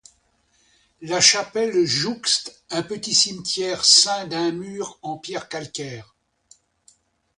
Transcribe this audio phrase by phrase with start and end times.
[1.03, 6.15] La chapelle jouxte un petit cimetière ceint d'un mur en pierre calcaire.